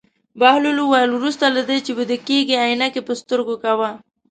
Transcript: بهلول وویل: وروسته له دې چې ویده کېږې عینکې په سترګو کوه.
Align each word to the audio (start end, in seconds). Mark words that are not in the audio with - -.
بهلول 0.39 0.77
وویل: 0.81 1.09
وروسته 1.13 1.45
له 1.55 1.61
دې 1.69 1.77
چې 1.85 1.91
ویده 1.97 2.17
کېږې 2.27 2.55
عینکې 2.63 3.01
په 3.07 3.13
سترګو 3.21 3.55
کوه. 3.63 3.89